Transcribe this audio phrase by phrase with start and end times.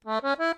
[0.00, 0.56] Du hører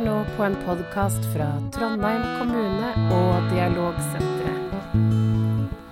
[0.00, 4.96] nå på en podkast fra Trondheim kommune og Dialogsenteret.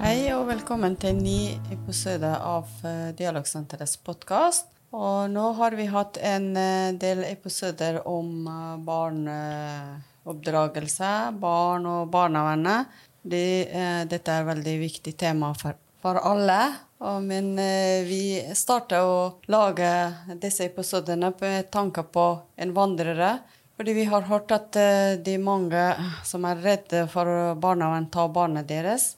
[0.00, 4.72] Hei og velkommen til en ny episode av eh, Dialogsenterets podkast.
[4.96, 8.80] Og nå har vi hatt en eh, del episoder om eh,
[10.24, 12.86] barneoppdragelse, barn og barnevernet.
[13.22, 16.74] Det, eh, dette er et veldig viktig tema for, for alle.
[17.00, 22.26] Og, men eh, vi starta å lage disse episodene med tanke på
[22.56, 23.38] en vandrere.
[23.76, 28.68] Fordi vi har hørt at eh, de mange som er redde for barnevernet tar barnet
[28.68, 29.16] deres.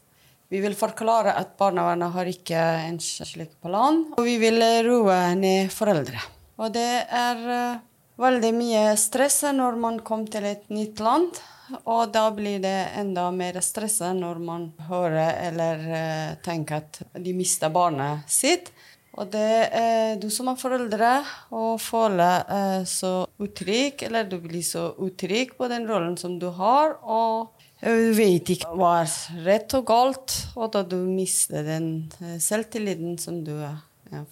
[0.49, 4.05] Vi vil forklare at barnevernet har ikke en slik plan.
[4.17, 6.23] Og vi vil roe ned foreldre.
[6.63, 7.83] Og det er eh,
[8.21, 11.39] veldig mye stress når man kommer til et nytt land.
[11.83, 17.35] Og da blir det enda mer stress når man hører eller eh, tenker at de
[17.35, 18.71] mister barnet sitt.
[19.17, 21.11] Og det er du som er foreldre
[21.57, 26.51] og føler eh, så utrygg, eller du blir så utrygg på den rollen som du
[26.55, 31.91] har, og du vet ikke hva er rett og galt, og da du mister den
[32.21, 33.81] eh, selvtilliten som du er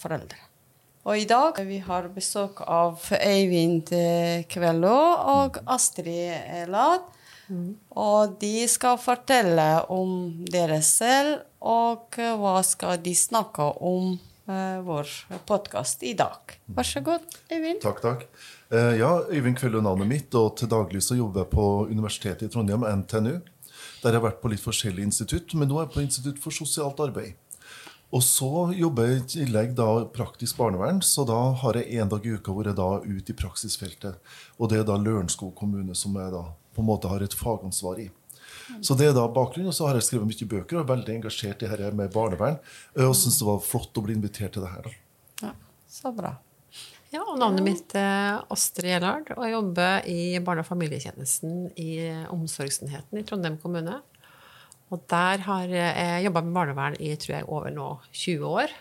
[0.00, 0.43] forelder.
[1.04, 4.94] Og i dag vi har besøk av Øyvind eh, Kvello
[5.34, 7.04] og Astrid Lad.
[7.92, 10.14] Og de skal fortelle om
[10.48, 14.14] dere selv, og eh, hva skal de snakke om
[14.48, 15.12] eh, vår
[15.44, 16.56] podkast i dag.
[16.72, 17.82] Vær så god, Øyvind.
[17.84, 18.24] Takk, takk.
[18.72, 22.48] Eh, ja, Øyvind Kvello er navnet mitt, og til daglig så jobber jeg på Universitetet
[22.48, 23.42] i Trondheim, NTNU.
[24.00, 26.52] Der jeg har vært på litt forskjellige institutt, men nå er jeg på Institutt for
[26.64, 27.36] sosialt arbeid.
[28.14, 28.48] Og så
[28.78, 32.52] jobber jeg i tillegg da praktisk barnevern, så da har jeg en dag i uka
[32.54, 34.20] hvor jeg da er ute i praksisfeltet.
[34.58, 37.98] Og det er da Lørenskog kommune som jeg da på en måte har et fagansvar
[38.04, 38.08] i.
[38.80, 41.18] Så det er da bakgrunnen, og så har jeg skrevet mye bøker og er veldig
[41.18, 42.60] engasjert i dette med barnevern.
[43.02, 44.86] Og syns det var flott å bli invitert til det her.
[44.86, 45.48] da.
[45.48, 45.52] Ja,
[45.90, 46.36] så bra.
[47.14, 51.90] Ja, og Navnet mitt er Astrid Gjellard, og jeg jobber i barne- og familietjenesten i
[52.32, 54.00] Omsorgsenheten i Trondheim kommune.
[54.94, 58.74] Og der har jeg jobba med barnevern i tror jeg, over nå 20 år.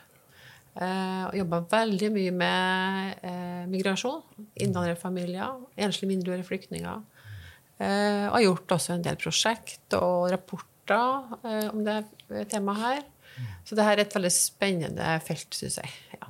[0.73, 4.21] Eh, og jobba veldig mye med eh, migrasjon,
[4.65, 7.01] innvandrerfamilier, enslige mindreårige flyktninger.
[7.81, 11.99] Eh, og har gjort også en del prosjekt og rapporter eh, om det
[12.53, 13.03] temaet her.
[13.65, 15.93] Så det her er et veldig spennende felt, syns jeg.
[16.13, 16.27] Ja.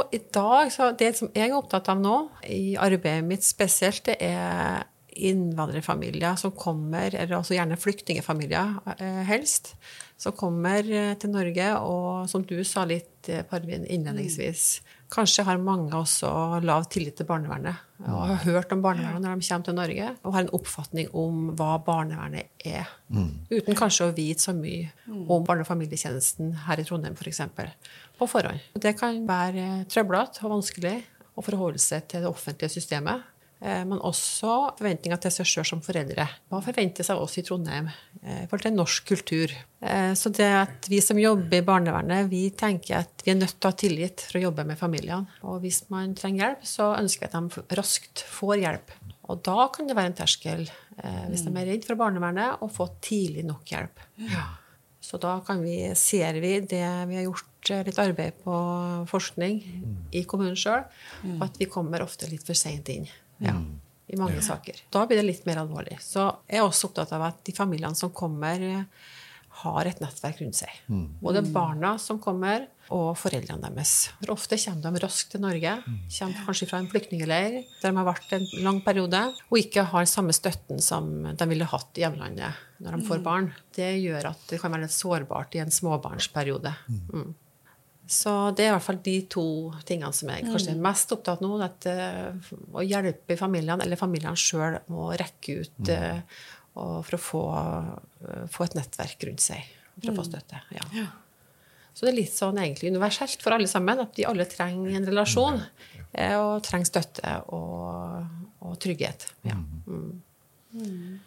[0.00, 2.16] Og i dag, så Det som jeg er opptatt av nå,
[2.48, 9.74] i arbeidet mitt spesielt, det er innvandrerfamilier som kommer, eller også gjerne flyktningfamilier eh, helst,
[10.20, 15.60] som kommer eh, til Norge, og som du sa litt, eh, Parvin, innledningsvis, kanskje har
[15.60, 19.76] mange også lav tillit til barnevernet, og har hørt om barnevernet når de kommer til
[19.76, 22.88] Norge, og har en oppfatning om hva barnevernet er,
[23.52, 24.88] uten kanskje å vite så mye
[25.26, 27.76] om barne- og familietjenesten her i Trondheim, f.eks., for
[28.22, 28.62] på forhånd.
[28.78, 31.00] Det kan være trøblete og vanskelig
[31.34, 33.24] å forholde seg til det offentlige systemet.
[33.62, 36.26] Eh, Men også forventninger til seg sjøl som foreldre.
[36.50, 37.86] Hva forventes av oss i Trondheim
[38.22, 39.54] eh, i forhold til norsk kultur?
[39.80, 43.54] Eh, Så det at vi som jobber i barnevernet, vi tenker at vi er nødt
[43.54, 45.30] til å ha tillit for å jobbe med familiene.
[45.46, 48.96] Og hvis man trenger hjelp, så ønsker vi at de raskt får hjelp.
[49.30, 50.66] Og da kan det være en terskel,
[51.30, 54.02] hvis de er redd for barnevernet, å få tidlig nok hjelp.
[55.02, 58.58] Så da kan vi, ser vi det vi har gjort litt arbeid på
[59.08, 59.62] forskning
[60.12, 60.82] i kommunen sjøl,
[61.46, 63.06] at vi kommer ofte litt for seint inn.
[63.42, 63.56] Ja,
[64.12, 64.84] I mange saker.
[64.92, 65.98] Da blir det litt mer alvorlig.
[66.04, 68.84] Så jeg er også opptatt av at de familiene som kommer, eh,
[69.62, 70.70] har et nettverk rundt seg.
[71.20, 74.10] Både barna som kommer, og foreldrene deres.
[74.20, 75.74] For ofte kommer de raskt til Norge.
[76.16, 79.20] Kommer kanskje fra en flyktningleir der de har vært en lang periode,
[79.50, 83.52] og ikke har samme støtten som de ville hatt i hjemlandet når de får barn.
[83.76, 86.74] Det gjør at det kan være litt sårbart i en småbarnsperiode.
[87.12, 87.34] Mm.
[88.06, 89.44] Så det er i hvert fall de to
[89.88, 91.60] tingene som jeg kanskje er mest opptatt av nå.
[91.64, 92.32] At, eh,
[92.74, 96.20] å hjelpe familiene, eller familiene sjøl, å rekke ut eh,
[96.74, 97.42] og for å få,
[98.28, 99.62] eh, få et nettverk rundt seg.
[100.02, 100.60] For å få støtte.
[100.74, 101.06] Ja.
[101.94, 104.00] Så det er litt sånn egentlig universelt for alle sammen.
[104.00, 105.60] At vi alle trenger en relasjon.
[106.14, 108.26] eh, Og trenger støtte og,
[108.60, 109.30] og trygghet.
[109.44, 109.54] Ja.
[109.86, 111.20] Mm.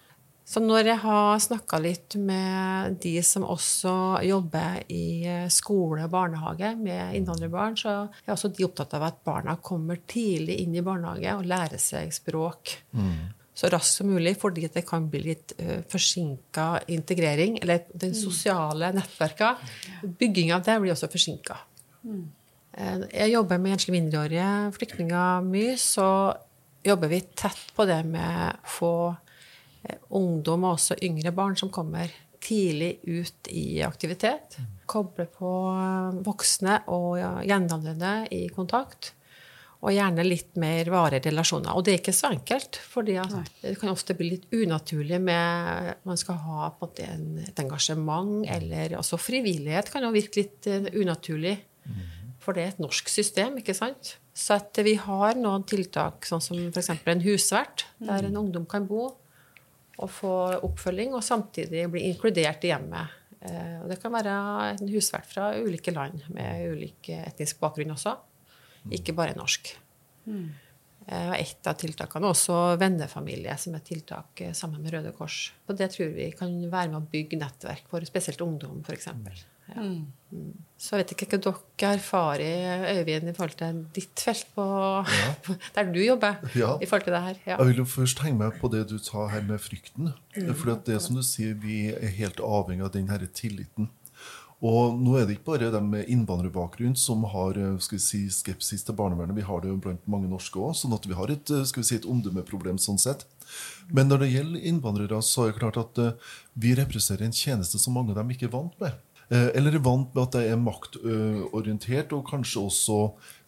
[0.46, 6.12] Så når jeg har snakka litt med de som også jobber i eh, skole og
[6.14, 7.96] barnehage med innvandrerbarn, så
[8.26, 12.14] er også de opptatt av at barna kommer tidlig inn i barnehage og lærer seg
[12.14, 12.76] språk
[13.56, 17.58] så raskt som mulig, fordi det kan bli litt uh, forsinka integrering.
[17.64, 19.54] Eller den sosiale nettverka.
[20.04, 21.56] Bygging av det blir også forsinka.
[22.76, 26.36] Eh, Jeg jobber med enslige mindreårige flyktninger mye, så
[26.84, 29.25] jobber vi tett på det med å få eh,
[30.10, 32.12] ungdom og også yngre barn som kommer
[32.46, 34.58] tidlig ut i aktivitet.
[34.90, 39.14] Koble på eh, voksne og jevnaldrende i kontakt.
[39.86, 41.76] Og gjerne litt mer varige relasjoner.
[41.76, 43.20] Og det er ikke så enkelt, For det
[43.78, 48.48] kan ofte bli litt unaturlig med Man skal ha på en måte en, et engasjement,
[48.50, 51.60] eller også frivillighet kan jo virke litt uh, unaturlig.
[52.42, 54.16] For det er et norsk system, ikke sant?
[54.34, 56.90] Så at vi har noen tiltak, sånn som f.eks.
[56.96, 59.12] en husvert, der en ungdom kan bo
[60.02, 60.34] og få
[60.66, 63.16] oppfølging, og samtidig bli inkludert i hjemmet.
[63.46, 64.36] Eh, og det kan være
[64.74, 68.18] en husvert fra ulike land med ulik etnisk bakgrunn også.
[68.96, 69.72] Ikke bare norsk.
[70.30, 70.50] Mm.
[71.06, 75.52] Et av tiltakene også vennefamilie, som er et tiltak eh, sammen med Røde Kors.
[75.70, 79.12] Og det tror vi kan være med å bygge nettverk for spesielt ungdom, f.eks.
[79.70, 79.82] Ja.
[79.82, 80.08] Mm.
[80.32, 80.50] mm.
[80.78, 84.66] Så jeg vet ikke hva dere erfarer, Øyvind, i forhold til ditt felt på,
[85.10, 85.30] ja.
[85.78, 86.42] der du jobber.
[86.58, 86.74] Ja.
[86.82, 87.40] i forhold til det her.
[87.46, 87.60] Ja.
[87.60, 90.10] Jeg vil jo først henge meg på det du sa her med frykten.
[90.36, 90.52] Mm.
[90.58, 93.90] For det som du sier, vi er helt avhengig av den her tilliten.
[94.64, 98.96] Og nå er det ikke bare de med innvandrerbakgrunn som har eh, si, skepsis til
[98.96, 99.36] barnevernet.
[99.36, 101.84] Vi har det jo blant mange norske òg, sånn at vi har et, eh, vi
[101.84, 103.26] si, et omdømmeproblem sånn sett.
[103.92, 107.78] Men når det gjelder innvandrere, så er det klart at uh, vi representerer en tjeneste
[107.78, 108.96] som mange av dem ikke er vant med.
[109.30, 112.98] Eller er vant med at det er maktorientert og kanskje også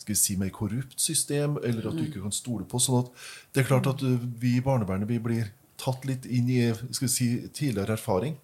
[0.02, 2.82] skal vi si, mer korrupt system, eller at du ikke kan stole på.
[2.82, 3.12] sånn at
[3.54, 4.02] det er klart at
[4.42, 8.38] vi i barnevernet vi blir tatt litt inn i skal vi si, tidligere erfaring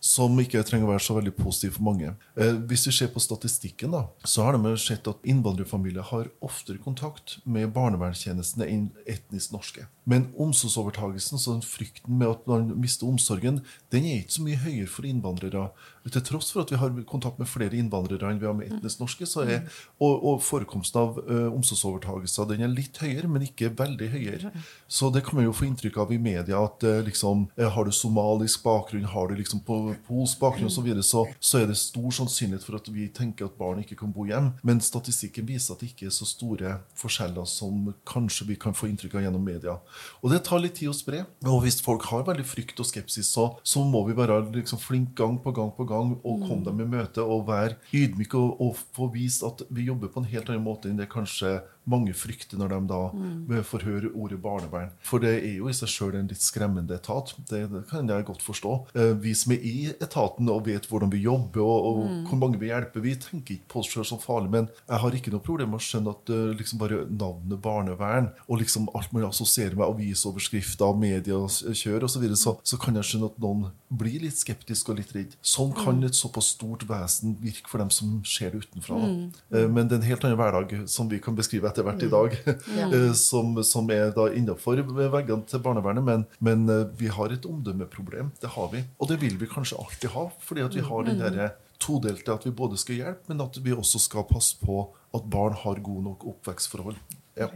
[0.00, 2.14] som ikke trenger å være så veldig positiv for mange.
[2.36, 6.82] Eh, hvis vi ser på statistikken, da, så har de sett at innvandrerfamilier har oftere
[6.82, 9.86] kontakt med barnevernstjenestene enn etnisk norske.
[10.06, 13.60] Men omsorgsovertagelsen, så den frykten med at man mister omsorgen,
[13.92, 15.66] den er ikke så mye høyere for innvandrere.
[16.06, 19.02] Til tross for at vi har kontakt med flere innvandrere enn vi har med etnisk
[19.02, 19.64] norske, så er,
[19.98, 24.52] og, og forekomsten av uh, omsorgsovertagelser den er litt høyere, men ikke veldig høyere.
[24.86, 27.88] Så det kan man jo få inntrykk av i media at uh, liksom, uh, har
[27.88, 31.70] du somalisk bakgrunn, har du liksom på polsk bakgrunn osv., så, videre, så så er
[31.70, 34.52] det stor sannsynlighet for at vi tenker at barn ikke kan bo hjem.
[34.66, 38.90] Men statistikken viser at det ikke er så store forskjeller som kanskje vi kan få
[38.90, 39.76] inntrykk av gjennom media.
[40.22, 41.24] Og det tar litt tid å spre.
[41.46, 45.16] Og hvis folk har veldig frykt og skepsis, så, så må vi være liksom flinke
[45.16, 48.82] gang på gang på gang og komme dem i møte og være ydmyke og, og
[48.96, 51.58] få vist at vi jobber på en helt annen måte enn det kanskje
[51.90, 53.62] mange frykter når de da mm.
[53.66, 54.92] får høre ordet barnevern.
[55.06, 57.32] For det er jo i seg sjøl en litt skremmende etat.
[57.48, 58.74] Det, det, kan jeg godt forstå.
[58.98, 62.18] Eh, vi som er i etaten og vet hvordan vi jobber og, og mm.
[62.30, 64.52] hvor mange vi hjelper, vi tenker ikke på oss sjøl som farlig.
[64.52, 68.30] Men jeg har ikke noe problem med å skjønne at uh, liksom bare navnet barnevern
[68.46, 73.06] og liksom alt man assosierer med avisoverskrifter, mediekjør osv., så, videre, så så kan jeg
[73.10, 73.66] skjønne at noen
[74.00, 75.34] blir litt skeptisk og litt redd.
[75.44, 76.06] Sånn kan mm.
[76.08, 78.98] et såpass stort vesen virke for dem som ser det utenfra.
[79.02, 79.18] Mm.
[79.52, 82.10] Uh, men det er en helt annen hverdag som vi kan beskrive etter hvert i
[82.12, 82.36] dag,
[82.78, 82.88] ja.
[83.18, 86.06] som, som, er da innafor veggene til barnevernet.
[86.06, 88.32] Men, men, eh, vi har et omdømmeproblem.
[88.40, 88.82] Det har vi.
[88.98, 91.24] Og det vil vi kanskje alltid ha, fordi at vi har den mm.
[91.26, 91.50] derre
[91.82, 94.80] todelte at vi både skal hjelpe, men at vi også skal passe på
[95.16, 96.96] at barn har gode nok oppvekstforhold.
[97.36, 97.50] Ja.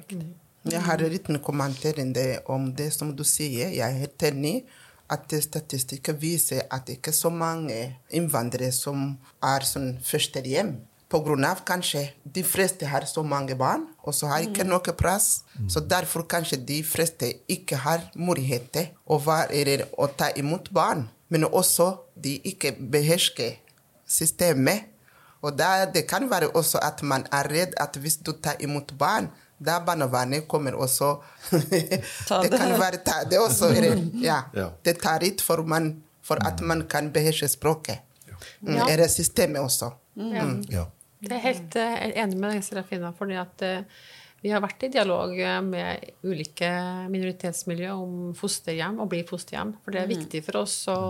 [0.68, 1.96] Jeg har en liten kommentar
[2.52, 3.72] om det som du sier.
[3.72, 4.54] Jeg er helt enig
[5.10, 7.78] at statistikken viser at det ikke er så mange
[8.14, 10.76] innvandrere som er sånn førstehjem.
[11.10, 11.54] Pga.
[11.66, 14.70] kanskje de fleste har så mange barn, og så har ikke mm.
[14.70, 15.42] noe plass.
[15.58, 15.68] Mm.
[15.68, 21.08] Så derfor kanskje de fleste ikke har mulighet til å, være, å ta imot barn.
[21.28, 23.58] Men også de ikke behersker
[24.06, 24.86] systemet.
[25.42, 28.92] Og da, det kan være også at man er redd at hvis du tar imot
[28.98, 31.16] barn, da barnevernet kommer også
[32.42, 33.72] Det kan være ta det også.
[34.30, 34.42] Ja.
[34.84, 38.06] Det tar litt for, man, for at man kan beherske språket.
[38.60, 38.86] Mm.
[38.86, 39.90] Eller systemet også.
[40.14, 40.62] Mm.
[40.70, 40.86] Ja.
[41.20, 43.12] Jeg er helt uh, enig med Serafina.
[43.16, 44.02] fordi at uh,
[44.40, 46.68] vi har vært i dialog eh, med ulike
[47.12, 49.74] minoritetsmiljø om fosterhjem og bli fosterhjem.
[49.84, 50.14] For det er mm.
[50.14, 51.00] viktig for oss å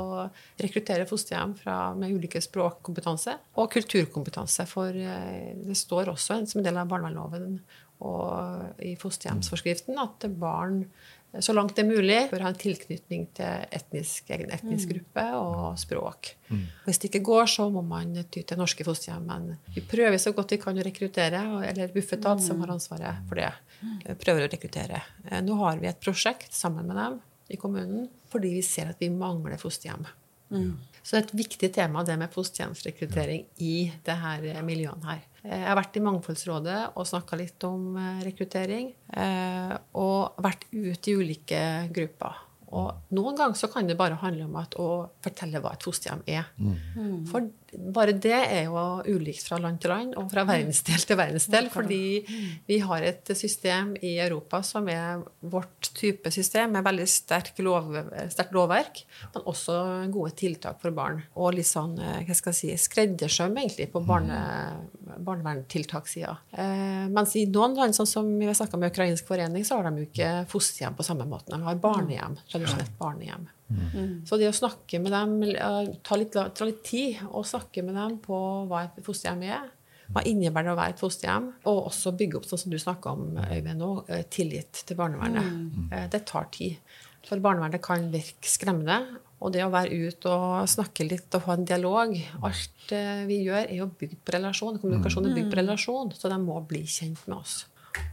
[0.59, 4.67] rekruttere fosterhjem fra, med ulike språkkompetanse og kulturkompetanse.
[4.67, 7.61] For det står også som en del av barnevernloven
[8.02, 10.83] og i fosterhjemsforskriften at barn
[11.39, 14.95] så langt det er mulig, bør ha en tilknytning til etnisk, egen etnisk mm.
[14.97, 16.33] gruppe og språk.
[16.49, 16.65] Mm.
[16.89, 19.29] Hvis det ikke går, så må man ty til norske fosterhjem.
[19.29, 23.39] Men vi prøver så godt vi kan å rekruttere, eller Bufetat, som har ansvaret for
[23.39, 23.53] det,
[24.05, 25.05] eh, prøver å rekruttere.
[25.31, 27.21] Eh, nå har vi et prosjekt sammen med dem
[27.51, 30.07] i kommunen fordi vi ser at vi mangler fosterhjem.
[30.51, 30.75] Mm.
[31.03, 33.75] Så det er et viktig tema, det med fosterhjemsrekruttering i
[34.07, 35.23] det her miljøene her.
[35.41, 38.93] Jeg har vært i Mangfoldsrådet og snakka litt om eh, rekruttering.
[39.17, 41.63] Eh, og vært ute i ulike
[41.95, 42.47] grupper.
[42.71, 46.23] Og noen ganger så kan det bare handle om at, å fortelle hva et fosterhjem
[46.31, 46.53] er.
[46.61, 47.25] Mm.
[47.31, 51.69] For bare det er jo ulikt fra land til land og fra verdensdel til verdensdel.
[51.73, 52.03] Fordi
[52.67, 57.93] vi har et system i Europa som er vårt type system, med veldig sterkt lov,
[58.33, 59.03] sterk lovverk,
[59.35, 59.77] men også
[60.15, 61.23] gode tiltak for barn.
[61.37, 64.41] Og litt sånn eh, hva skal jeg si, skreddersøm egentlig på barne,
[65.19, 66.35] barneverntiltakssida.
[66.53, 69.91] Eh, mens i noen land, sånn som vi har snakka med Ukrainsk forening, så har
[69.91, 71.53] de jo ikke fosterhjem på samme måte.
[71.55, 72.39] De har barnehjem.
[72.50, 73.49] Tradisjonelt barnehjem.
[73.71, 74.15] Mm.
[74.27, 77.95] Så det å snakke med dem, eh, ta litt, ta litt, tid og snakke med
[77.95, 79.69] dem på hva et fosterhjem er,
[80.11, 83.15] hva innebærer det å være et fosterhjem, og også bygge opp, sånn som du snakka
[83.15, 85.47] om, Øyvind nå, eh, tillit til barnevernet.
[85.47, 86.11] Mm.
[86.11, 86.79] Det tar tid.
[87.29, 89.21] For barnevernet kan virke skremmende.
[89.41, 92.11] Og det å være ute og snakke litt og ha en dialog
[92.45, 92.91] Alt
[93.25, 94.77] vi gjør, er jo bygd på relasjon.
[94.83, 95.61] Kommunikasjon er bygd på mm.
[95.62, 97.62] relasjon, så de må bli kjent med oss.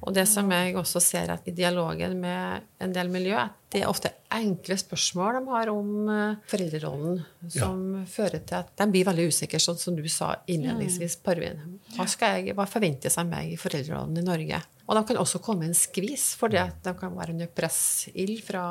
[0.07, 3.81] Og det som jeg også ser at i dialogen med en del miljø, at det
[3.83, 7.19] er ofte enkle spørsmål de har om eh, foreldrerollen,
[7.51, 8.05] som ja.
[8.09, 11.59] fører til at de blir veldig usikre, sånn som du sa innledningsvis, Parvin.
[11.97, 14.61] Hva, jeg, hva forventes av meg i foreldrerollen i Norge?
[14.87, 18.63] Og de kan også komme i en skvis, fordi de kan være under pressild fra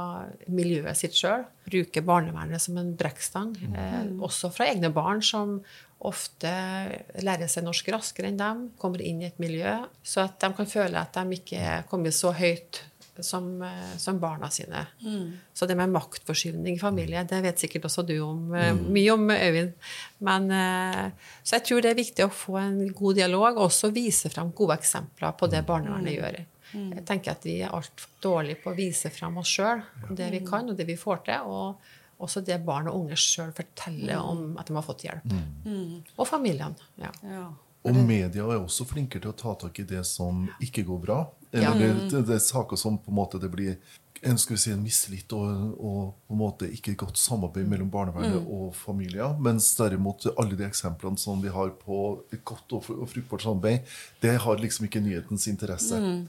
[0.49, 1.44] miljøet sitt sjøl.
[1.68, 3.52] Bruke barnevernet som en brekkstang.
[3.68, 4.23] Eh, mm.
[4.25, 5.58] også fra egne barn, som
[6.06, 6.52] ofte
[7.25, 8.64] lærer seg norsk raskere enn dem.
[8.80, 9.76] Kommer inn i et miljø.
[10.00, 12.80] Så at de kan føle at de ikke er kommet så høyt
[13.25, 14.87] som, eh, som barna sine.
[15.02, 15.38] Mm.
[15.54, 18.92] Så det med maktforskyvning i familie, det vet sikkert også du om, eh, mm.
[18.92, 19.73] mye om, Øyvind.
[20.18, 21.11] Men, eh,
[21.42, 24.52] så jeg tror det er viktig å få en god dialog, og også vise fram
[24.52, 26.16] gode eksempler på det barnevernet mm.
[26.16, 26.40] gjør.
[26.73, 26.88] Mm.
[26.99, 30.42] Jeg tenker at vi er altfor dårlige på å vise fram oss sjøl, det vi
[30.46, 31.46] kan, og det vi får til.
[31.46, 35.35] og også det barn og unge sjøl forteller om at de har fått hjelp.
[35.66, 35.99] Mm.
[36.16, 36.88] Og familiene.
[36.96, 37.11] Ja.
[37.28, 37.50] ja.
[37.87, 41.21] Og media er også flinkere til å ta tak i det som ikke går bra.
[41.52, 41.95] Eller ja.
[41.95, 43.76] det, det, er saker som på en måte det blir
[44.23, 47.90] en, skal vi si, en mistillit og, og, på en måte ikke godt samarbeid mellom
[47.93, 48.50] barnevernet mm.
[48.57, 49.37] og familier.
[49.43, 52.00] Mens derimot alle de eksemplene som vi har på
[52.35, 56.00] et godt og, og fruktbart samarbeid, det har liksom ikke nyhetens interesse.
[56.00, 56.25] Mm.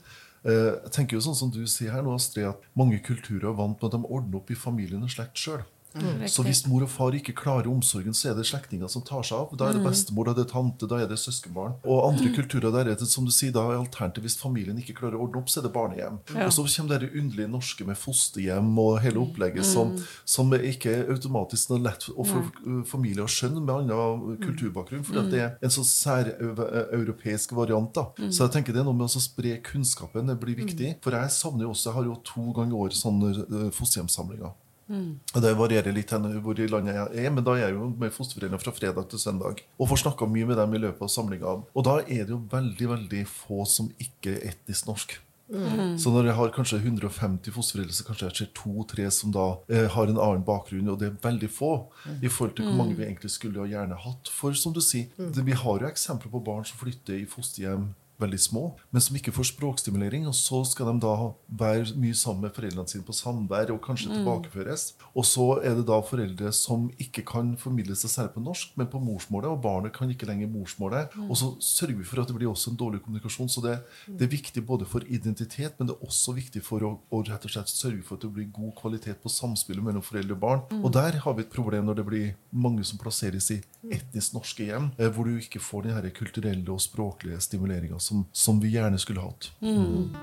[0.48, 3.58] Uh, jeg tenker jo sånn som du sier her nå, Astrid, at Mange kulturer er
[3.58, 5.66] vant med at de ordner opp i familien og slekt sjøl.
[6.02, 6.26] Mm.
[6.32, 9.40] Så hvis mor og far ikke klarer omsorgen, så er det slektninger som tar seg
[9.40, 9.56] av.
[9.58, 9.90] Da er det mm.
[9.90, 11.78] bestemor, da er det tante, da er det søskenbarn.
[11.88, 14.98] Og andre kulturer der er det som du sier, da er alternativ hvis familien ikke
[15.02, 16.20] klarer å ordne opp, så er det barnehjem.
[16.34, 16.48] Ja.
[16.48, 19.70] Og så kommer det underlige norske med fosterhjem og hele opplegget mm.
[19.70, 19.94] som,
[20.28, 22.52] som ikke er automatisk noe lett for
[22.90, 24.40] familier å skjønne med annen mm.
[24.44, 27.94] kulturbakgrunn, for det er en sånn særeuropeisk variant.
[27.96, 28.08] da.
[28.18, 28.32] Mm.
[28.32, 30.98] Så jeg tenker det er noe med å spre kunnskapen det blir viktig.
[31.04, 34.56] For jeg savner jo også, jeg har jo to ganger i år sånne fosterhjemssamlinger.
[34.88, 35.20] Mm.
[35.44, 36.14] Det varierer litt
[36.44, 39.22] hvor i landet jeg er, men da er jeg jo med fosterforeldre fra fredag til
[39.22, 39.62] søndag.
[39.78, 41.56] Og får snakka mye med dem i løpet av samlinga.
[41.74, 45.18] Og da er det jo veldig veldig få som ikke er etnisk norsk.
[45.48, 45.96] Mm.
[46.00, 49.86] Så når jeg har kanskje 150 fosterforeldre, så kanskje jeg ser to-tre som da eh,
[49.94, 52.18] har en annen bakgrunn, og det er veldig få mm.
[52.20, 54.32] i forhold til hvor mange vi egentlig skulle ha gjerne hatt.
[54.34, 55.32] For som du sier, mm.
[55.38, 57.88] det, vi har jo eksempler på barn som flytter i fosterhjem
[58.22, 60.26] veldig små, men som ikke får språkstimulering.
[60.30, 61.14] Og så skal de da
[61.60, 64.16] være mye sammen med foreldrene sine på samvær og kanskje mm.
[64.18, 64.88] tilbakeføres.
[65.14, 68.90] Og så er det da foreldre som ikke kan formidle seg særlig på norsk, men
[68.92, 71.14] på morsmålet, og barnet kan ikke lenger morsmålet.
[71.16, 71.30] Mm.
[71.30, 73.52] Og så sørger vi for at det blir også en dårlig kommunikasjon.
[73.52, 76.94] Så det, det er viktig både for identitet, men det er også viktig for å,
[77.14, 80.38] å rett og slett sørge for at det blir god kvalitet på samspillet mellom foreldre
[80.38, 80.66] og barn.
[80.72, 80.84] Mm.
[80.84, 83.62] Og der har vi et problem når det blir mange som plasseres i
[83.94, 88.60] etnisk norske hjem, eh, hvor du ikke får den kulturelle og språklige stimuleringa som, som,
[88.64, 89.52] vi gjerne skulle hatt.
[89.62, 90.16] Mm.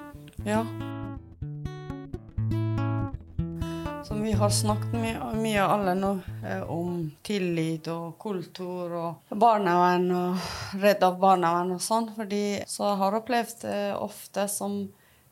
[0.45, 0.65] Ja.
[4.05, 6.13] Som vi har snakket mye, mye alle nå,
[6.45, 10.51] eh, om tillit og kultur og barnevern og
[10.83, 12.11] redd av barnevern og sånn.
[12.17, 14.85] fordi så jeg har opplevd eh, ofte som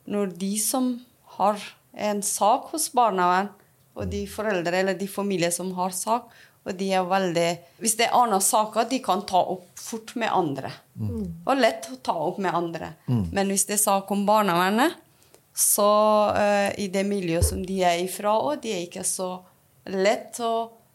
[0.09, 0.93] når de som
[1.37, 1.61] har
[1.93, 3.51] en sak hos barnevern,
[3.93, 6.31] og de foreldre eller de familier som har sak,
[6.63, 7.47] og de er veldig
[7.83, 10.71] Hvis det er andre saker, de kan ta opp fort med andre.
[10.95, 11.43] Mm.
[11.43, 12.93] Og lett å ta opp med andre.
[13.07, 13.25] Mm.
[13.35, 14.95] Men hvis det er sak om barnevernet,
[15.53, 15.89] så
[16.33, 19.35] uh, i det miljøet som de er ifra, og de er ikke så
[19.91, 20.53] lett å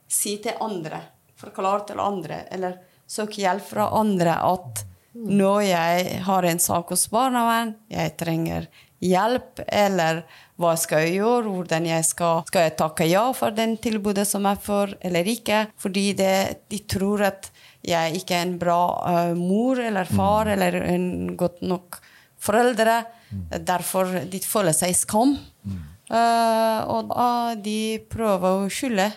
[0.08, 1.02] si til andre,
[1.38, 4.82] forklare til andre, eller søke hjelp fra andre at
[5.12, 5.28] mm.
[5.36, 8.66] når jeg har en sak hos barnevern, jeg trenger
[9.04, 10.22] hjelp, eller
[10.58, 14.46] hva skal jeg gjøre, hvordan jeg skal Skal jeg takke ja for den tilbudet som
[14.48, 15.66] jeg får, eller ikke?
[15.78, 17.50] Fordi det, de tror at
[17.86, 20.52] jeg ikke er en bra uh, mor eller far mm.
[20.56, 21.06] eller en
[21.38, 22.00] godt nok
[22.42, 23.04] foreldre.
[23.30, 23.44] Mm.
[23.70, 25.36] Derfor de føler seg skam.
[25.62, 25.78] Mm.
[26.08, 29.10] Uh, og uh, de prøver å skylde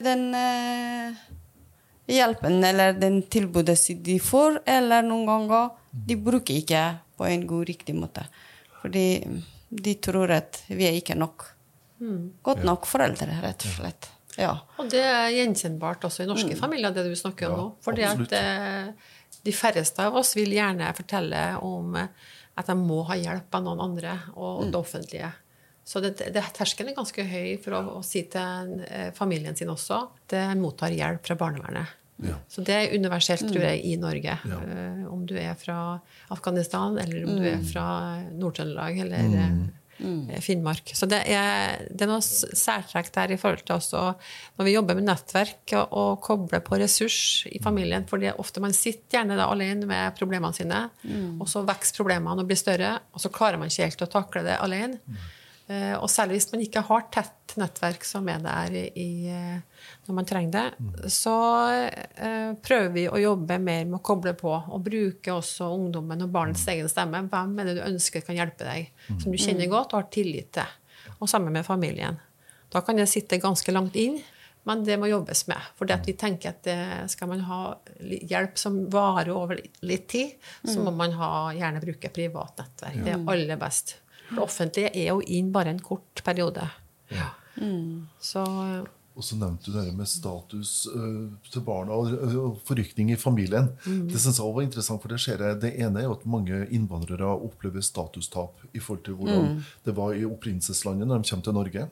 [0.00, 1.18] den uh,
[2.10, 6.84] hjelpen eller den tilbudet de får, eller noen ganger de bruker ikke
[7.18, 8.24] på en god, riktig måte.
[8.80, 9.06] Fordi
[9.70, 11.46] de tror at vi er ikke nok.
[12.00, 12.40] Mm.
[12.42, 14.08] Godt nok foreldre, rett og slett.
[14.38, 14.54] Ja.
[14.80, 17.70] Og det er gjenkjennbart også i norske familier, det du snakker om Ja, nå.
[17.84, 19.10] Fordi at eh,
[19.44, 22.08] de færreste av oss vil gjerne fortelle om eh,
[22.60, 25.30] at de må ha hjelp av noen andre og det offentlige.
[25.84, 29.72] Så det, det, terskelen er ganske høy for å, å si til eh, familien sin
[29.72, 31.96] også at de mottar hjelp fra barnevernet.
[32.26, 32.36] Ja.
[32.50, 34.36] Så det er universelt, tror jeg, i Norge.
[34.44, 34.60] Ja.
[34.60, 35.98] Uh, om du er fra
[36.32, 37.84] Afghanistan, eller om du er fra
[38.36, 39.36] Nord-Trøndelag eller
[40.00, 40.92] eh, Finnmark.
[40.96, 44.04] Så det er, det er noe særtrekk der i forhold til også
[44.56, 47.18] når vi jobber med nettverk og, og kobler på ressurs
[47.50, 48.06] i familien.
[48.08, 50.86] For det er ofte man sitter gjerne da alene med problemene sine,
[51.36, 54.46] og så vokser problemene og blir større, og så klarer man ikke helt å takle
[54.46, 55.02] det alene.
[55.70, 60.16] Eh, Og særlig hvis man ikke har tett nettverk som er der i, eh, når
[60.16, 61.34] man trenger det, så
[61.86, 66.32] eh, prøver vi å jobbe mer med å koble på og bruke også ungdommen og
[66.34, 67.22] barnets egen stemme.
[67.30, 70.50] Hvem er det du ønsker kan hjelpe deg, som du kjenner godt og har tillit
[70.58, 70.76] til?
[71.20, 72.18] Og sammen med familien.
[72.70, 74.18] Da kan det sitte ganske langt inn,
[74.66, 75.70] men det må jobbes med.
[75.78, 77.60] For vi tenker at skal man ha
[78.00, 83.02] hjelp som varer over litt tid, så må man ha, gjerne bruke privat nettverk.
[83.04, 83.98] Det er aller best.
[84.30, 86.68] Det offentlige er jo inn bare en kort periode.
[88.20, 88.44] Så
[89.16, 93.66] Og så nevnte du det med status uh, til barna og uh, forrykning i familien.
[93.84, 96.62] Det synes jeg også var interessant, for Det skjer det ene er jo at mange
[96.70, 101.58] innvandrere opplever statustap i forhold til hvordan det var i opprinnelseslandet når de kommer til
[101.58, 101.88] Norge.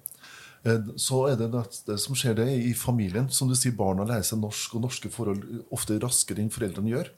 [0.64, 1.50] Eh, Så er det
[1.86, 3.28] det som skjer det i familien.
[3.30, 5.42] Som du sier, Barna lærer seg norsk og norske forhold
[5.74, 7.12] ofte raskere enn foreldrene gjør.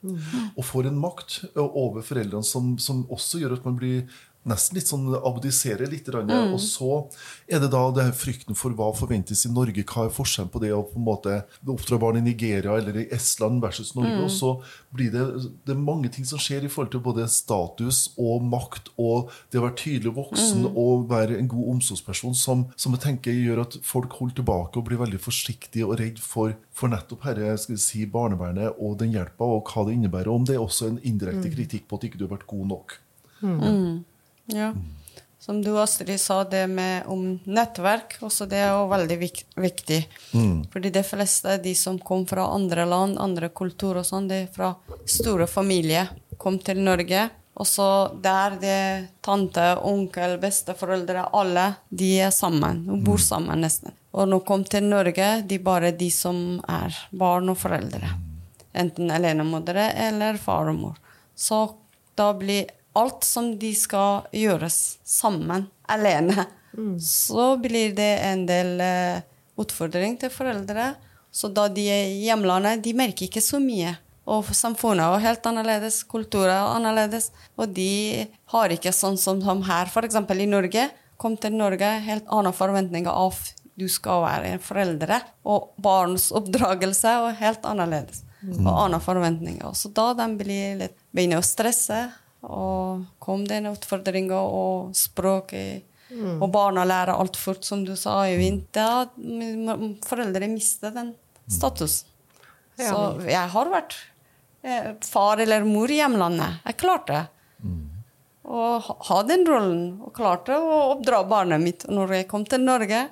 [0.57, 4.09] Og får en makt over foreldrene som, som også gjør at man blir
[4.49, 6.09] nesten litt sånn abdisere litt.
[6.11, 6.55] Mm.
[6.55, 7.03] Og så
[7.51, 9.85] er det da det her frykten for hva forventes i Norge.
[9.85, 11.37] Hva er forskjellen på det å på en måte
[11.69, 14.17] oppdra barn i Nigeria eller i Estland versus Norge?
[14.25, 14.53] Og så
[14.97, 15.27] blir det,
[15.69, 19.61] det er mange ting som skjer i forhold til både status og makt og det
[19.61, 23.79] å være tydelig voksen og være en god omsorgsperson som, som jeg tenker gjør at
[23.87, 27.83] folk holder tilbake og blir veldig forsiktige og redd for, for nettopp herre, skal vi
[27.83, 30.33] si, barnevernet og den hjelpa og hva det innebærer.
[30.33, 32.97] Om det er også en indirekte kritikk på at ikke du har vært god nok.
[34.55, 34.73] Ja.
[35.41, 40.01] Som du Astrid sa, det med om nettverk, også det er jo veldig vik viktig.
[40.73, 44.51] Fordi de fleste, de som kom fra andre land, andre kulturer og sånn, det er
[44.53, 44.75] fra
[45.09, 47.31] store familier, kom til Norge.
[47.57, 47.87] Og så
[48.21, 48.83] der det
[49.25, 52.85] tante, onkel, besteforeldre, alle, de er sammen.
[52.93, 53.97] Og bor sammen nesten.
[54.13, 58.13] Og når de kom til Norge, de bare de som er barn og foreldre.
[58.77, 61.01] Enten alenemødre eller far og mor.
[61.37, 61.63] Så
[62.19, 66.47] da blir alt som de skal gjøres sammen, alene,
[67.03, 69.23] så blir det en del uh,
[69.61, 70.95] utfordring til foreldre.
[71.31, 73.95] Så da de er i hjemlandet, de merker ikke så mye.
[74.31, 77.31] Og samfunnet er helt annerledes, kulturen er annerledes.
[77.59, 80.19] Og de har ikke sånn som, her, f.eks.
[80.19, 80.89] i Norge.
[81.21, 83.39] Kom til Norge, helt andre forventninger av
[83.81, 85.21] du skal være en foreldre.
[85.49, 88.25] Og barns oppdragelse er helt annerledes.
[88.41, 89.73] Og andre forventninger.
[89.77, 92.07] Så da de blir litt, begynner å stresse,
[92.43, 95.83] og kom det en utfordring, og språket
[96.41, 99.07] Og barna lærer alt fort, som du sa, i vinter.
[100.03, 101.13] foreldre mister den
[101.47, 102.09] statusen.
[102.79, 102.89] Ja.
[102.91, 103.95] Så jeg har vært
[104.65, 106.61] eh, far eller mor i hjemlandet.
[106.67, 107.29] Jeg klarte
[108.45, 111.85] å ha- den rollen, og klarte å oppdra barnet mitt.
[111.87, 113.05] Og når jeg kom til Norge,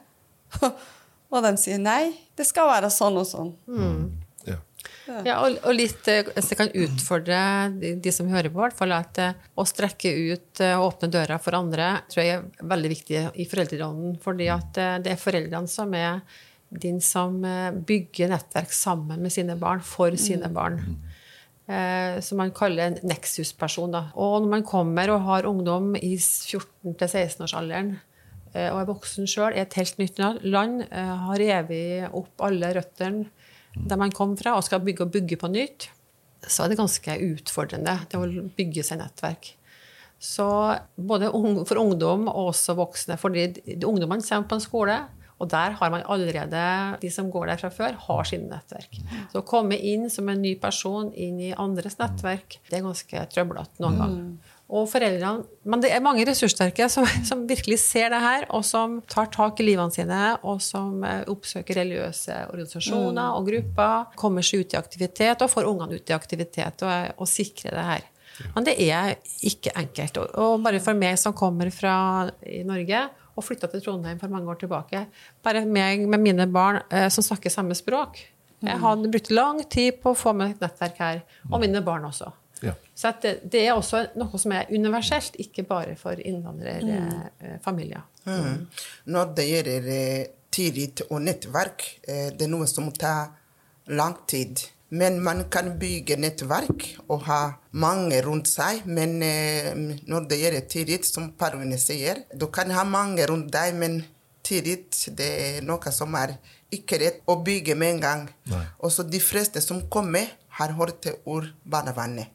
[1.31, 3.53] og de sier nei, det skal være sånn og sånn.
[3.69, 3.93] Ja.
[5.27, 7.39] Ja, og, og litt eh, Hvis jeg kan utfordre
[7.81, 11.11] de, de som hører på, hvert fall at eh, å strekke ut eh, og åpne
[11.15, 14.19] døra for andre tror jeg er veldig viktig i foreldrerollen.
[14.25, 16.21] Fordi at eh, det er foreldrene som er
[16.69, 20.83] din som eh, bygger nettverk sammen med sine barn, for sine barn.
[21.69, 23.97] Eh, som man kaller en nexus-person.
[24.17, 27.91] Og når man kommer og har ungdom i 14-16-årsalderen
[28.55, 32.73] eh, og er voksen sjøl er et helt nytt land, eh, har revet opp alle
[32.79, 33.29] røttene
[33.87, 35.91] der man kom fra, og skal bygge og bygge på nytt,
[36.47, 39.53] så er det ganske utfordrende det å bygge seg nettverk.
[40.19, 40.47] Så
[40.97, 41.31] både
[41.69, 43.17] for ungdom og også voksne.
[43.17, 43.53] fordi
[43.87, 44.99] ungdommene kommer på en skole,
[45.39, 48.99] og der har man allerede De som går der fra før, har sine nettverk.
[49.31, 53.27] Så å komme inn som en ny person inn i andres nettverk, det er ganske
[53.35, 54.25] trøblete noen ganger.
[54.69, 58.99] Og foreldrene, Men det er mange ressurssterke som, som virkelig ser det her, og som
[59.09, 64.67] tar tak i livene sine, og som eh, oppsøker religiøse organisasjoner og grupper, kommer seg
[64.67, 68.09] ut i aktivitet og får ungene ut i aktivitet og, og sikrer det her.
[68.55, 69.17] Men det er
[69.49, 70.21] ikke enkelt.
[70.21, 73.07] Og, og bare for meg som kommer fra i Norge
[73.39, 75.05] og flytta til Trondheim for mange år tilbake,
[75.47, 78.19] bare meg med mine barn eh, som snakker samme språk
[78.59, 82.09] Jeg hadde brukt lang tid på å få meg et nettverk her, og mine barn
[82.09, 82.33] også.
[82.65, 82.75] Ja.
[82.95, 88.03] Så at det, det er også noe som er universelt, ikke bare for innvandrerfamilier.
[88.27, 88.67] Mm.
[89.15, 90.27] Når det gjelder eh,
[90.59, 91.87] tillit og nettverk.
[92.09, 93.33] Eh, det er noe som tar
[93.93, 94.65] lang tid.
[94.89, 97.41] Men man kan bygge nettverk og ha
[97.77, 98.87] mange rundt seg.
[98.89, 99.73] Men eh,
[100.09, 104.01] når det gjelder tillit, som Parvene sier, du kan ha mange rundt deg, men
[104.49, 106.39] tillit det er noe som er
[106.73, 108.27] ikke rett å bygge med en gang.
[108.49, 108.65] Nei.
[108.85, 112.33] Også de fleste som kommer, har hørt ord barnevernet.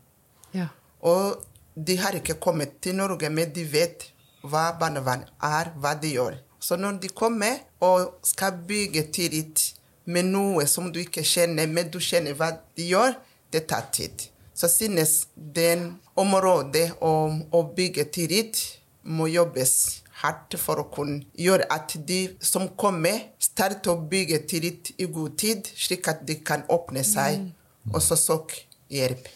[0.54, 0.70] Ja.
[1.02, 1.44] Og
[1.76, 4.08] de har ikke kommet til Norge, men de vet
[4.44, 6.38] hva barnevern er, hva de gjør.
[6.64, 9.64] Så når de kommer og skal bygge tillit
[10.06, 13.18] med noe som du ikke kjenner, men du kjenner hva de gjør,
[13.52, 14.30] det tar tid.
[14.54, 18.62] Så synes den området om å bygge tillit
[19.04, 24.94] må jobbes hardt for å kunne gjøre at de som kommer, starter å bygge tillit
[24.98, 27.50] i god tid, slik at de kan åpne seg
[27.92, 28.64] og så søke
[28.94, 29.28] hjelp.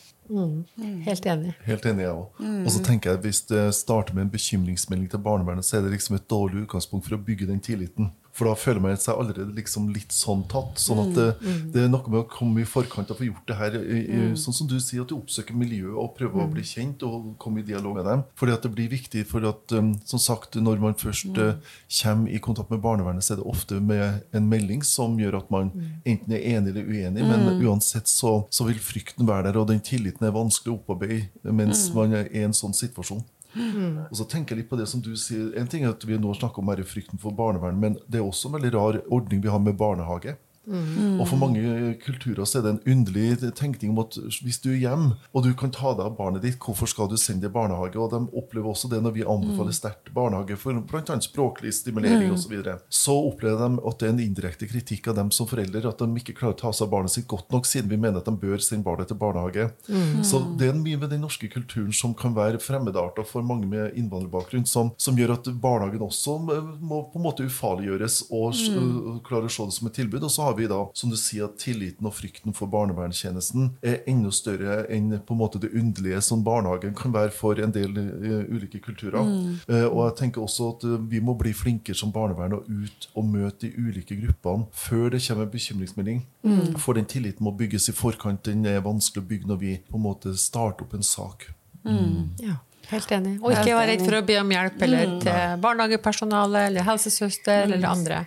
[1.05, 1.53] Helt enig.
[1.65, 2.41] Helt enig, jeg òg.
[2.65, 5.85] Og så tenker jeg at hvis det starter med en bekymringsmelding til barnevernet, så er
[5.85, 8.11] det liksom et dårlig utgangspunkt for å bygge den tilliten.
[8.37, 10.77] For da føler man seg allerede liksom litt sånn tatt.
[10.77, 11.25] sånn at det,
[11.73, 13.77] det er noe med å komme i forkant og få gjort det her.
[13.81, 17.31] i- Sånn som du sier, at du oppsøker miljøet og prøver å bli kjent og
[17.41, 18.23] komme i dialog med dem.
[18.37, 21.55] Fordi at det blir viktig for at, um, som sagt, når man først uh,
[22.03, 25.49] kommer i kontakt med barnevernet, så er det ofte med en melding som gjør at
[25.51, 25.71] man
[26.05, 29.79] enten er enig eller uenig, men uansett så, så vil frykten være der, og den
[29.81, 33.23] tilliten er vanskelig å opparbeide mens man er i en sånn situasjon.
[34.09, 35.51] Og så tenker jeg litt på det som du sier.
[35.59, 38.49] En ting er at vi nå snakker om frykten for barnevern, men det er også
[38.49, 40.37] en veldig rar ordning vi har med barnehage.
[40.67, 44.81] Og for mange kulturer så er det en underlig tenkning om at hvis du er
[44.81, 47.55] hjemme, og du kan ta deg av barnet ditt, hvorfor skal du sende det i
[47.55, 47.95] barnehage?
[47.99, 51.19] Og de opplever også det når vi anbefaler sterkt barnehage for bl.a.
[51.23, 52.47] språklig stimulering osv.
[52.47, 52.77] Så, videre.
[52.93, 56.21] så opplever de at det er en indirekte kritikk av dem som foreldre, at de
[56.21, 58.35] ikke klarer å ta seg av barnet sitt godt nok, siden vi mener at de
[58.39, 59.69] bør sende barnet til barnehage.
[60.27, 63.97] Så det er mye med den norske kulturen som kan være fremmedarta for mange med
[63.99, 68.95] innvandrerbakgrunn, som, som gjør at barnehagen også må på en måte ufarliggjøres og mm.
[69.13, 70.23] og klare å se det som et tilbud.
[70.23, 74.01] Og så har vi da, som du sier, at tilliten og frykten for barnevernstjenesten er
[74.09, 77.97] enda større enn på en måte det underlige som barnehagen kan være for en del
[77.97, 79.27] eh, ulike kulturer.
[79.67, 83.09] Eh, og jeg tenker også at eh, vi må bli flinkere som barnevern og ut
[83.13, 86.23] og møte de ulike gruppene før det kommer en bekymringsmelding.
[86.79, 88.45] For den tilliten må bygges i forkant.
[88.45, 91.49] Den er vanskelig å bygge når vi på en måte starter opp en sak.
[92.43, 92.59] Ja,
[92.91, 93.33] helt enig.
[93.41, 97.89] Og ikke være redd for å be om hjelp eller til barnehagepersonale eller helsesøster eller
[97.89, 98.23] andre.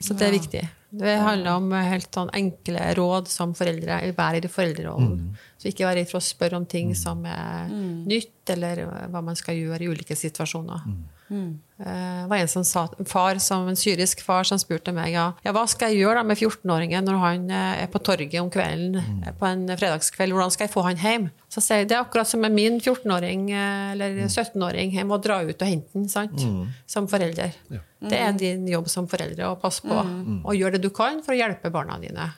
[0.00, 0.64] Så det er viktig.
[0.94, 5.32] Det handler om helt sånn enkle råd som foreldre, bærer i foreldrerollen.
[5.58, 9.36] Så ikke være redd for å spørre om ting som er nytt, eller hva man
[9.38, 10.86] skal gjøre i ulike situasjoner.
[11.34, 15.24] Eh, Det var en som sa, far, som en syrisk far som spurte meg ja,
[15.42, 18.50] ja, hva skal jeg gjøre da med 14-åringen når han eh, er på torget om
[18.52, 19.24] kvelden mm.
[19.40, 20.36] på en fredagskveld.
[20.36, 21.26] Hvordan skal jeg få han hjem?
[21.50, 24.94] Så sier jeg det er akkurat som med min 14-åring eh, eller 17-åring.
[25.00, 26.46] Jeg må dra ut og hente den sant?
[26.86, 27.56] som forelder.
[28.04, 31.34] Det er din jobb som foreldre å passe på og gjøre det du kan for
[31.34, 32.28] å hjelpe barna dine.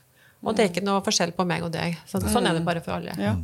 [0.47, 1.97] Og det er ikke noe forskjell på meg og deg.
[2.07, 3.17] Så, sånn er det bare for alle.
[3.19, 3.35] Ja.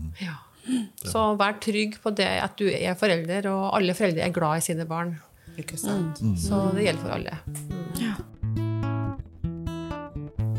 [1.03, 4.67] Så vær trygg på det at du er forelder, og alle foreldre er glad i
[4.69, 5.17] sine barn.
[5.61, 6.23] Ikke sant?
[6.41, 7.35] Så det gjelder for alle.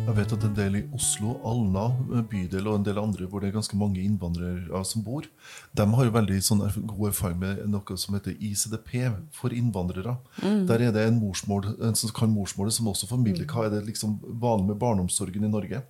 [0.03, 1.88] Jeg vet at en del i Oslo, Alna
[2.29, 5.25] bydel og en del andre hvor det er ganske mange innvandrere som bor,
[5.73, 8.91] de har jo veldig sånn god erfaring med noe som heter ICDP
[9.34, 10.17] for innvandrere.
[10.43, 13.88] Der er det en, morsmål, en som kan morsmålet, som også formidler hva er det
[13.88, 15.82] liksom vanlig med barneomsorgen i Norge.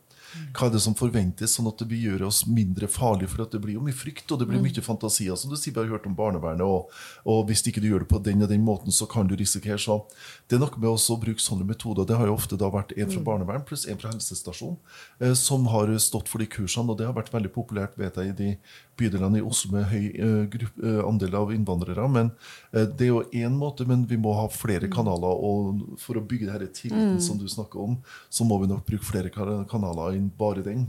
[0.53, 3.31] Hva er det som forventes, sånn at det gjør oss mindre farlige?
[3.33, 5.37] For at det blir jo mye frykt, og det blir mye fantasier.
[5.39, 6.93] Som du sier, vi har hørt om barnevernet, og,
[7.29, 9.79] og hvis ikke du gjør det på den og den måten, så kan du risikere.
[9.81, 9.99] Så
[10.47, 12.07] det er noe med å bruke sånne metoder.
[12.09, 14.77] Det har jo ofte da vært en fra barnevern pluss en fra helsestasjon
[15.19, 18.33] eh, som har stått for de kursene, og det har vært veldig populært, vet jeg,
[18.33, 18.51] i de
[18.97, 22.07] bydelene i Oslo med høy eh, grupp, eh, andel av innvandrere.
[22.11, 22.31] Men
[22.73, 25.33] eh, det er jo én måte, men vi må ha flere kanaler.
[25.43, 27.97] Og for å bygge denne tilliten som du snakker om,
[28.29, 30.85] så må vi nok bruke flere kanaler enn bare den.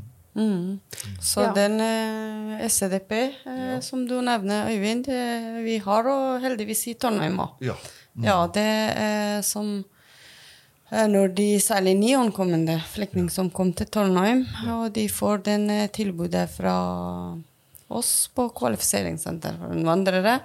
[1.22, 1.52] Så Ja.
[1.54, 3.12] den eh, SDP
[3.46, 7.52] eh, som du nevner, Øyvind, eh, vi har og heldigvis i Trondheim òg.
[7.62, 7.76] Ja.
[8.20, 8.64] Ja, det
[8.98, 9.84] er som
[10.90, 14.42] eh, når de særlig nyankomne flyktninger som kom til Trondheim,
[14.74, 16.74] og de får den eh, tilbudet fra
[18.00, 20.38] oss på kvalifiseringssenter for innvandrere,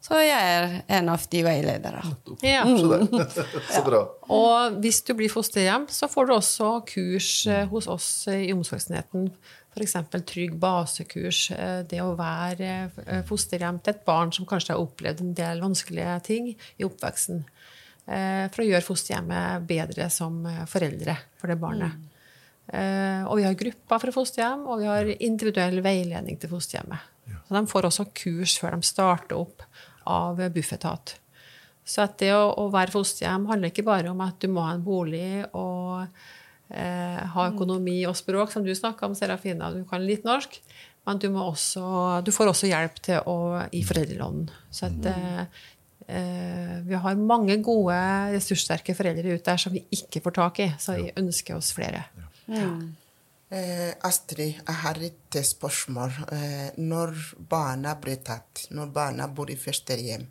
[0.00, 2.00] så jeg er en av de veiledere.
[2.40, 2.62] Ja.
[3.74, 4.00] Så, bra.
[4.00, 4.28] Ja.
[4.32, 8.54] Og hvis du blir fosterhjem, så får du også kurs eh, hos oss eh, i
[8.56, 9.28] omsorgsenheten.
[9.76, 9.94] F.eks.
[10.26, 11.50] trygg basekurs.
[11.52, 12.88] eh, Det å være
[13.28, 17.44] fosterhjem til et barn som kanskje har opplevd en del vanskelige ting i oppveksten.
[18.08, 22.09] eh, For å gjøre fosterhjemmet bedre som foreldre for det barnet.
[22.72, 27.08] Eh, Og vi har grupper for fosterhjem, og vi har individuell veiledning til fosterhjemmet.
[27.48, 29.64] Så de får også kurs før de starter opp
[30.06, 31.16] av Bufetat.
[31.84, 34.76] Så at det å, å være fosterhjem handler ikke bare om at du må ha
[34.76, 36.04] en bolig og
[36.70, 39.72] eh, ha økonomi og språk, som du snakka om, Serafina.
[39.74, 40.60] Du kan litt norsk.
[41.08, 41.82] Men du, må også,
[42.22, 43.36] du får også hjelp til å
[43.74, 44.42] i foreldrelån.
[44.70, 45.62] Så at eh,
[46.06, 47.96] eh, vi har mange gode,
[48.36, 50.68] ressurssterke foreldre ute der som vi ikke får tak i.
[50.78, 52.04] Så vi ønsker oss flere.
[52.50, 56.12] Eh, Astrid, jeg har et spørsmål.
[56.34, 57.14] Eh, når
[57.50, 60.26] barna blir tatt, når barna bor i fosterhjem,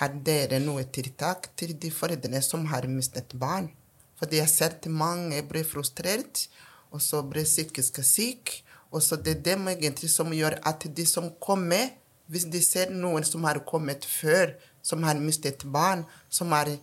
[0.00, 3.70] har dere noe tiltak til de foreldrene som har mistet barn?
[4.18, 6.46] Fordi jeg ser at mange blir frustrert,
[6.90, 8.62] og så blir psykisk syke.
[8.92, 11.90] Og så det er dem egentlig som gjør at de som kommer,
[12.26, 16.76] hvis de ser noen som har kommet før, som har mistet barn, som er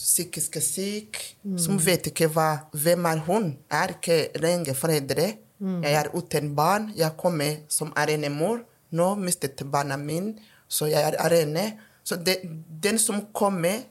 [0.00, 1.20] psykisk syk,
[1.60, 5.28] som vet ikke hva, hvem er hun, er ikke lenge foreldre.
[5.60, 8.62] Jeg er uten barn, jeg kommer som alenemor.
[8.96, 10.34] Nå mistet barna mine,
[10.66, 11.66] så jeg er alene.
[12.02, 12.40] Så det,
[12.82, 13.84] den som kommer,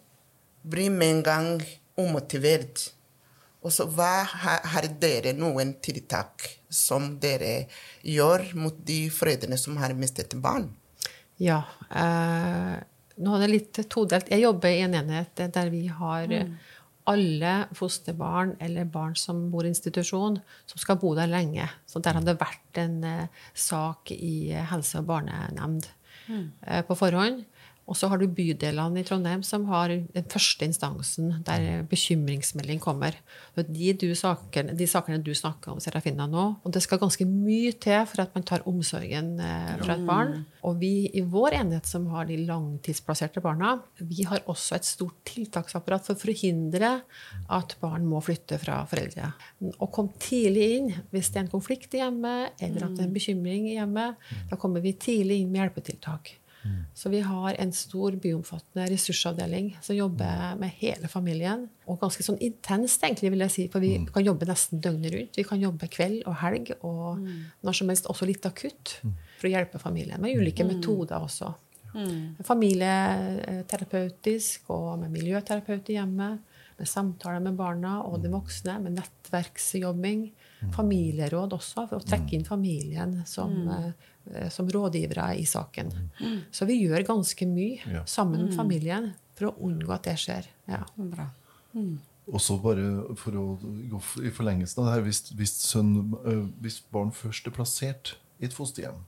[0.63, 1.51] blir med en gang
[1.99, 2.89] umotivert.
[3.63, 7.69] Og så hva har, har dere noen tiltak som dere
[8.03, 10.69] gjør mot de foreldrene som har mistet barn?
[11.39, 11.61] Ja.
[11.91, 12.77] Eh,
[13.19, 14.29] nå er det litt todelt.
[14.31, 16.53] Jeg jobber i en enhet der vi har mm.
[17.11, 21.67] alle fosterbarn eller barn som bor i institusjon, som skal bo der lenge.
[21.89, 25.89] Så der har det vært en eh, sak i helse- og barnenemnd
[26.29, 27.43] eh, på forhånd.
[27.89, 33.15] Og så har du bydelene i Trondheim som har den første instansen der bekymringsmelding kommer.
[33.57, 37.73] De, du sakene, de sakene du snakker om, Serafina, nå, og det skal ganske mye
[37.81, 40.35] til for at man tar omsorgen eh, fra et barn.
[40.67, 45.17] Og vi i vår enhet som har de langtidsplasserte barna, vi har også et stort
[45.29, 46.91] tiltaksapparat for å forhindre
[47.57, 49.31] at barn må flytte fra foreldre.
[49.71, 53.09] Og kom tidlig inn hvis det er en konflikt i hjemmet, eller at det er
[53.09, 54.29] en bekymring i hjemmet.
[54.51, 56.35] Da kommer vi tidlig inn med hjelpetiltak.
[56.93, 61.69] Så vi har en stor byomfattende ressursavdeling som jobber med hele familien.
[61.87, 65.37] Og ganske sånn intenst, egentlig, vil jeg si, for vi kan jobbe nesten døgnet rundt.
[65.39, 67.17] Vi kan jobbe kveld og helg og
[67.63, 68.85] når som helst også litt akutt
[69.39, 70.21] for å hjelpe familien.
[70.21, 71.47] Med ulike metoder også.
[72.45, 76.35] Familieterapeutisk og med miljøterapeut i hjemmet.
[76.79, 80.21] Med samtaler med barna og de voksne, med nettverksjobbing.
[80.75, 83.91] Familieråd også, for å trekke inn familien som, eh,
[84.53, 85.91] som rådgivere i saken.
[86.51, 88.03] Så vi gjør ganske mye Ja.
[88.05, 90.45] sammen med familien for å unngå at det skjer.
[90.67, 90.83] Ja.
[90.97, 91.29] Bra.
[92.29, 93.45] Og så bare for å
[93.89, 98.11] gå i forlengelsen av det her, hvis, hvis, sønn, øh, hvis barn først er plassert
[98.39, 98.99] i et fosterhjem,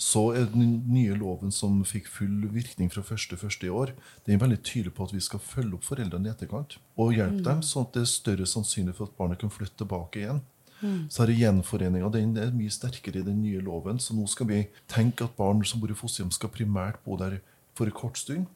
[0.00, 3.64] så er den nye loven som fikk full virkning fra 1.1.
[3.64, 3.92] i år,
[4.26, 7.44] den er veldig tydelig på at vi skal følge opp foreldrene i etterkant og hjelpe
[7.44, 10.40] dem, sånn at det er større sannsynlighet for at barnet kan flytte tilbake igjen.
[11.12, 13.98] Så er gjenforeninga den er mye sterkere i den nye loven.
[13.98, 17.40] Så nå skal vi tenke at barn som bor i fosterhjem, skal primært bo der
[17.74, 18.46] for en kort stund.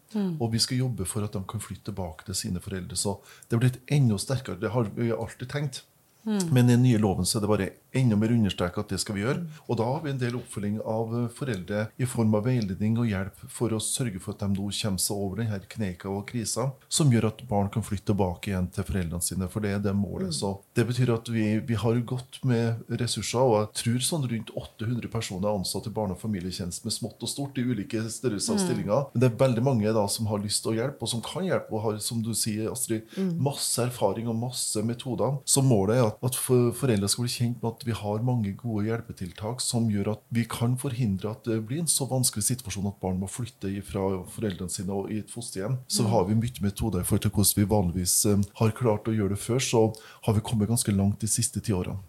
[0.41, 2.97] Og vi skal jobbe for at de kan flytte tilbake til sine foreldre.
[2.97, 3.19] Så
[3.51, 4.61] det blir enda sterkere.
[4.61, 5.85] Det har vi alltid tenkt.
[6.25, 9.19] Men i den nye loven så er det bare enda mer understreke at det skal
[9.19, 9.45] vi gjøre.
[9.69, 13.11] Og da har vi en del oppfølging av eh, foreldre i form av veiledning og
[13.11, 16.71] hjelp for å sørge for at de nå kommer seg over denne kneika og krisa,
[16.89, 19.49] som gjør at barn kan flytte tilbake igjen til foreldrene sine.
[19.53, 20.35] For det er det målet.
[20.37, 24.53] Så det betyr at vi, vi har godt med ressurser, og jeg tror sånn rundt
[24.55, 28.57] 800 personer er ansatt i barne- og familietjeneste med smått og stort i ulike størrelser
[28.57, 29.09] og stillinger.
[29.15, 31.47] Men det er veldig mange da som har lyst til å hjelpe, og som kan
[31.47, 33.09] hjelpe, og har, som du sier, Astrid,
[33.41, 35.39] masse erfaring og masse metoder.
[35.49, 38.87] Så målet er at, at foreldre skal bli kjent med at vi har mange gode
[38.89, 43.01] hjelpetiltak som gjør at vi kan forhindre at det blir en så vanskelig situasjon at
[43.03, 45.79] barn må flytte fra foreldrene sine og i et fosterhjem.
[45.89, 49.15] Så har vi mye metoder i forhold til hvordan vi vanligvis eh, har klart å
[49.17, 49.85] gjøre det før, så
[50.27, 52.01] har vi kommet ganske langt de siste ti årene.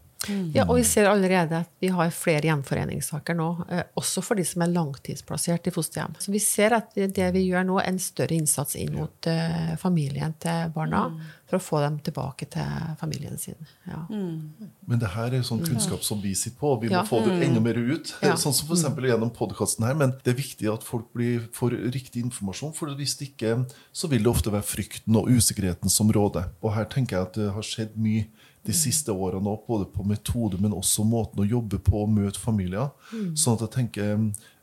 [0.55, 4.45] Ja, og vi ser allerede at vi har flere gjenforeningssaker nå, eh, også for de
[4.47, 6.15] som er langtidsplassert i fosterhjem.
[6.19, 9.75] Så vi ser at det vi gjør nå, er en større innsats inn mot eh,
[9.81, 11.05] familien til barna,
[11.45, 13.59] for å få dem tilbake til familien sin.
[13.85, 13.99] Ja.
[14.09, 17.03] Men det her er sånn kunnskap som vi sitter på, og vi må Ja.
[17.05, 18.15] få det enda mer ut.
[18.21, 19.93] Sånn som for eksempel gjennom podkasten her.
[19.93, 21.05] Men det er viktig at folk
[21.53, 25.89] får riktig informasjon, for hvis det ikke så vil det ofte være frykten og usikkerheten
[25.89, 26.49] som råder.
[26.63, 28.25] Og her tenker jeg at det har skjedd mye
[28.65, 32.91] de siste årene både på metode, men også måten å jobbe på og møte familier.
[33.37, 34.17] Sånn at jeg tenker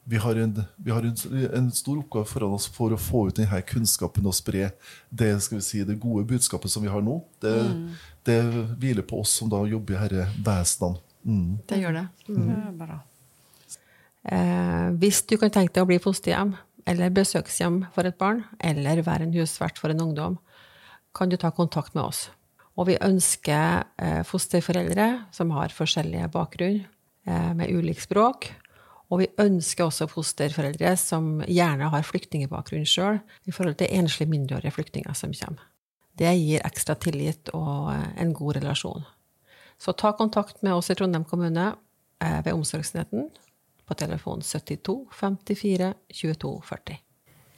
[0.05, 1.17] vi har, en, vi har en,
[1.55, 4.73] en stor oppgave foran oss for å få ut denne kunnskapen og spre
[5.11, 7.21] det, skal vi si, det gode budskapet som vi har nå.
[7.43, 7.55] Det,
[8.27, 8.41] det
[8.83, 11.07] hviler på oss som da jobber i disse vesenene.
[11.23, 11.51] Mm.
[11.71, 12.05] Det gjør det.
[12.27, 12.99] Det er bra.
[14.23, 16.57] Eh, hvis du kan tenke deg å bli fosterhjem
[16.91, 20.39] eller besøkshjem for et barn, eller være en husvert for en ungdom,
[21.15, 22.27] kan du ta kontakt med oss.
[22.83, 26.81] Og vi ønsker eh, fosterforeldre som har forskjellige bakgrunn,
[27.31, 28.51] eh, med ulik språk,
[29.13, 34.73] Og vi ønsker også fosterforeldre som gjerne har flyktningbakgrunn sjøl, i forhold til enslige mindreårige
[34.73, 35.67] flyktninger som kommer.
[36.17, 39.05] Det gir ekstra tillit og en god relasjon.
[39.79, 41.75] Så ta kontakt med oss i Trondheim kommune
[42.23, 43.29] eh, ved Omsorgsenheten
[43.85, 47.01] på telefon 72 54 22 40.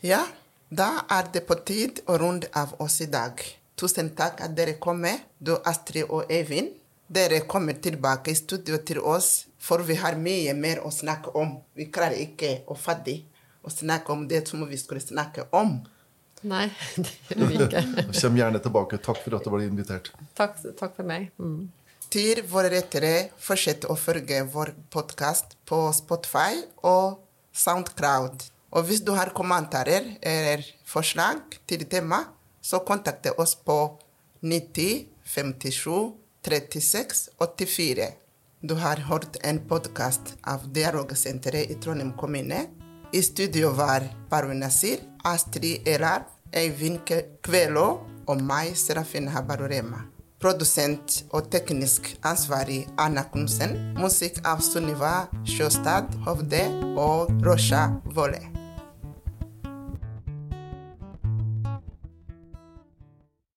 [0.03, 0.25] Ja,
[0.71, 3.39] da er det på tid å runde av oss i dag.
[3.75, 6.71] Tusen takk at dere kommer, du Astrid og Eivind.
[7.11, 11.59] Dere kommer tilbake i studio til oss, for vi har mye mer å snakke om.
[11.75, 13.19] Vi klarer ikke å fatte
[13.65, 15.81] å snakke om det som vi skulle snakke om.
[16.45, 16.69] Nei,
[17.05, 17.83] det gjør vi ikke.
[18.13, 19.01] Kjem gjerne tilbake.
[19.05, 20.13] Takk for at du ble invitert.
[20.37, 21.31] Takk, takk for meg.
[21.41, 21.67] Mm.
[22.15, 27.19] Til våre rettere, fortsett å følge vår podkast på Spotify og
[27.57, 28.45] Soundcloud.
[28.75, 32.25] Og hvis du har kommentarer eller forslag til tema,
[32.65, 33.99] så kontakte oss på
[34.41, 36.13] 90 57
[36.45, 38.07] 36 84.
[38.61, 42.67] Du har hørt en podkast av Dialogsenteret i Trondheim kommune.
[43.13, 47.05] I studio var Parvin Nasir, Astrid Elar, Eivind
[47.43, 47.87] Kvelo
[48.27, 50.01] og meg, Serafin Habarurema.
[50.41, 53.77] Produsent og teknisk ansvarlig Anna Knutsen.
[54.01, 55.15] Musikk av Sunniva
[55.49, 58.54] Sjøstad Hovde og Rosha Volle.